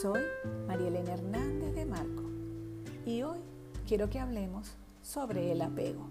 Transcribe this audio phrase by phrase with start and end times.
[0.00, 0.20] Soy
[0.66, 2.22] María Elena Hernández de Marco
[3.04, 3.38] y hoy
[3.86, 6.08] quiero que hablemos sobre el apego.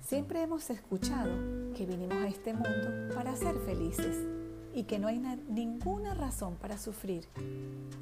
[0.00, 1.32] Siempre hemos escuchado
[1.74, 4.26] que vinimos a este mundo para ser felices
[4.74, 7.26] y que no hay ninguna razón para sufrir.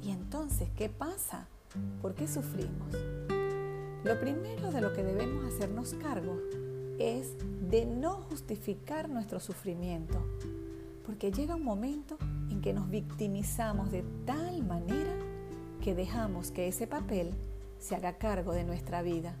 [0.01, 1.47] ¿Y entonces qué pasa?
[2.01, 2.95] ¿Por qué sufrimos?
[4.03, 6.37] Lo primero de lo que debemos hacernos cargo
[6.97, 7.35] es
[7.69, 10.17] de no justificar nuestro sufrimiento,
[11.05, 12.17] porque llega un momento
[12.61, 15.13] que nos victimizamos de tal manera
[15.81, 17.33] que dejamos que ese papel
[17.79, 19.33] se haga cargo de nuestra vida.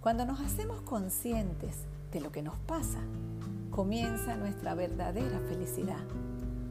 [0.00, 1.76] Cuando nos hacemos conscientes
[2.12, 2.98] de lo que nos pasa,
[3.70, 6.04] comienza nuestra verdadera felicidad,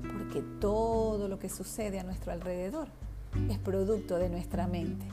[0.04, 2.88] porque todo lo que sucede a nuestro alrededor
[3.50, 5.06] es producto de nuestra mente.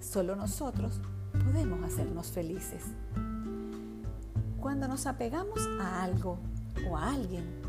[0.00, 1.00] Solo nosotros
[1.32, 2.82] podemos hacernos felices.
[4.60, 6.38] Cuando nos apegamos a algo
[6.90, 7.63] o a alguien,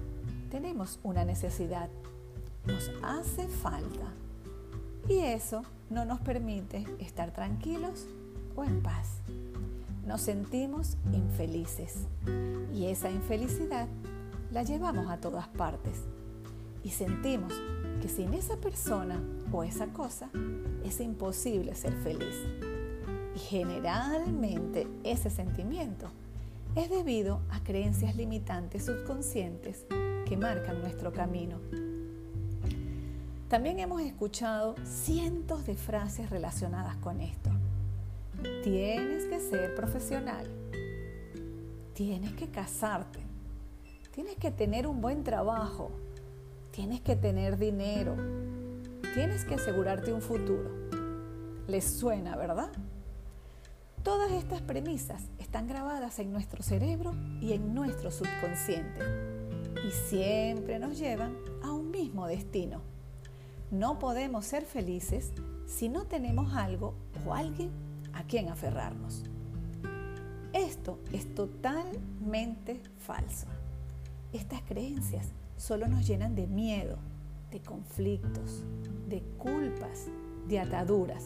[0.49, 1.89] tenemos una necesidad,
[2.65, 4.13] nos hace falta
[5.07, 8.07] y eso no nos permite estar tranquilos
[8.55, 9.19] o en paz.
[10.05, 12.07] Nos sentimos infelices
[12.73, 13.87] y esa infelicidad
[14.51, 16.03] la llevamos a todas partes
[16.83, 17.53] y sentimos
[18.01, 19.19] que sin esa persona
[19.51, 20.29] o esa cosa
[20.83, 22.35] es imposible ser feliz.
[23.35, 26.07] Y generalmente ese sentimiento
[26.75, 29.85] es debido a creencias limitantes subconscientes
[30.25, 31.59] que marcan nuestro camino
[33.47, 37.51] también hemos escuchado cientos de frases relacionadas con esto.
[38.63, 40.47] Tienes que ser profesional.
[41.93, 43.19] Tienes que casarte.
[44.11, 45.91] Tienes que tener un buen trabajo.
[46.71, 48.15] Tienes que tener dinero.
[49.13, 50.71] Tienes que asegurarte un futuro.
[51.67, 52.71] ¿Les suena, verdad?
[54.01, 59.34] Todas estas premisas están grabadas en nuestro cerebro y en nuestro subconsciente
[59.85, 62.81] y siempre nos llevan a un mismo destino
[63.71, 65.31] no podemos ser felices
[65.65, 66.93] si no tenemos algo
[67.25, 67.71] o alguien
[68.13, 69.23] a quien aferrarnos.
[70.53, 73.47] Esto es totalmente falso.
[74.31, 76.97] Estas creencias solo nos llenan de miedo,
[77.51, 78.63] de conflictos,
[79.09, 80.07] de culpas,
[80.47, 81.25] de ataduras.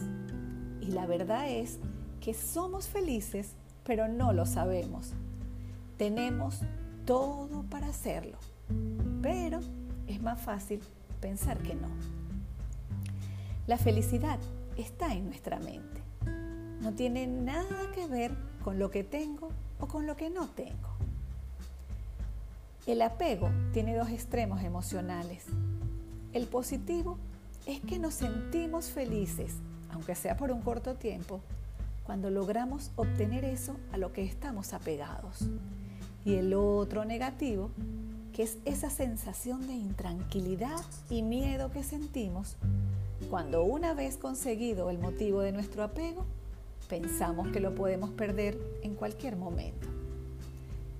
[0.80, 1.78] Y la verdad es
[2.20, 3.52] que somos felices,
[3.84, 5.12] pero no lo sabemos.
[5.98, 6.62] Tenemos
[7.06, 8.38] todo para hacerlo,
[9.22, 9.60] pero
[10.06, 10.80] es más fácil
[11.20, 11.88] pensar que no.
[13.66, 14.38] La felicidad
[14.76, 16.00] está en nuestra mente.
[16.80, 18.32] No tiene nada que ver
[18.64, 20.88] con lo que tengo o con lo que no tengo.
[22.86, 25.44] El apego tiene dos extremos emocionales.
[26.32, 27.18] El positivo
[27.66, 29.56] es que nos sentimos felices,
[29.92, 31.40] aunque sea por un corto tiempo,
[32.04, 35.48] cuando logramos obtener eso a lo que estamos apegados.
[36.24, 37.70] Y el otro negativo,
[38.32, 42.56] que es esa sensación de intranquilidad y miedo que sentimos
[43.28, 46.24] cuando una vez conseguido el motivo de nuestro apego,
[46.88, 49.88] pensamos que lo podemos perder en cualquier momento.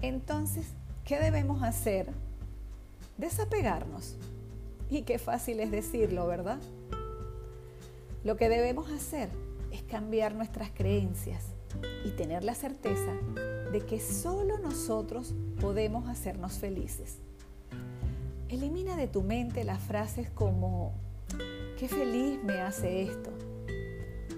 [0.03, 0.67] Entonces,
[1.05, 2.11] ¿qué debemos hacer?
[3.19, 4.17] Desapegarnos.
[4.91, 6.59] Y qué fácil es decirlo, ¿verdad?
[8.25, 9.29] Lo que debemos hacer
[9.73, 11.45] es cambiar nuestras creencias
[12.05, 13.13] y tener la certeza
[13.73, 17.19] de que solo nosotros podemos hacernos felices.
[18.49, 20.93] Elimina de tu mente las frases como
[21.79, 23.31] qué feliz me hace esto.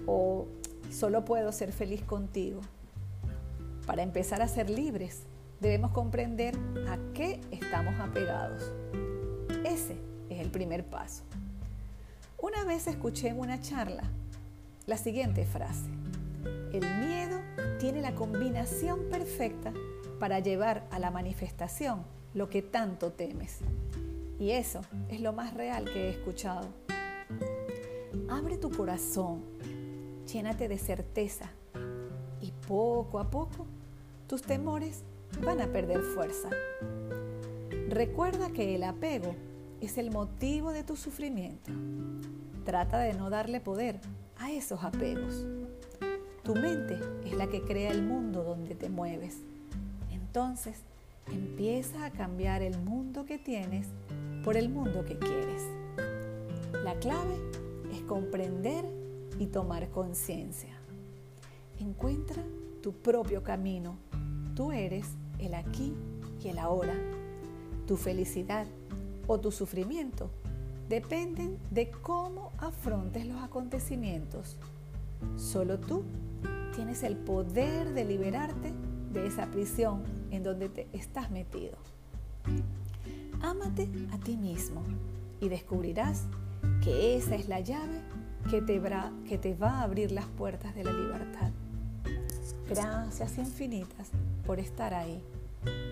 [0.05, 0.47] O
[0.91, 2.61] solo puedo ser feliz contigo.
[3.87, 5.23] Para empezar a ser libres,
[5.59, 6.55] debemos comprender
[6.87, 8.71] a qué estamos apegados.
[9.65, 9.97] Ese
[10.29, 11.23] es el primer paso.
[12.39, 14.03] Una vez escuché en una charla
[14.85, 15.85] la siguiente frase.
[16.71, 17.39] El miedo
[17.83, 19.73] tiene la combinación perfecta
[20.17, 23.57] para llevar a la manifestación lo que tanto temes.
[24.39, 24.79] Y eso
[25.09, 26.65] es lo más real que he escuchado.
[28.29, 29.43] Abre tu corazón,
[30.31, 31.51] llénate de certeza
[32.39, 33.67] y poco a poco
[34.27, 35.03] tus temores
[35.43, 36.51] van a perder fuerza.
[37.89, 39.35] Recuerda que el apego
[39.81, 41.73] es el motivo de tu sufrimiento.
[42.63, 43.99] Trata de no darle poder
[44.37, 45.45] a esos apegos.
[46.43, 49.37] Tu mente es la que crea el mundo donde te mueves.
[50.11, 50.75] Entonces,
[51.31, 53.87] empieza a cambiar el mundo que tienes
[54.43, 55.63] por el mundo que quieres.
[56.83, 57.37] La clave
[57.93, 58.83] es comprender
[59.39, 60.77] y tomar conciencia.
[61.79, 62.43] Encuentra
[62.81, 63.95] tu propio camino.
[64.53, 65.07] Tú eres
[65.39, 65.93] el aquí
[66.43, 66.95] y el ahora.
[67.87, 68.67] Tu felicidad
[69.27, 70.29] o tu sufrimiento
[70.89, 74.57] dependen de cómo afrontes los acontecimientos.
[75.37, 76.03] Solo tú
[76.75, 78.73] tienes el poder de liberarte
[79.11, 81.77] de esa prisión en donde te estás metido.
[83.41, 84.83] Ámate a ti mismo
[85.39, 86.23] y descubrirás
[86.83, 88.01] que esa es la llave
[88.49, 88.81] que te,
[89.27, 91.51] que te va a abrir las puertas de la libertad.
[92.67, 94.09] Gracias infinitas
[94.45, 95.21] por estar ahí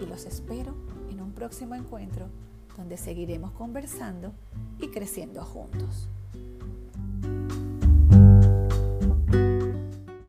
[0.01, 0.73] y los espero
[1.09, 2.27] en un próximo encuentro
[2.77, 4.33] donde seguiremos conversando
[4.79, 6.09] y creciendo juntos.